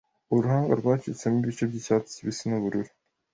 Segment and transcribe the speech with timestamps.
[0.33, 2.91] Uruhanga rwacitsemo ibice byicyatsi kibisi nubururu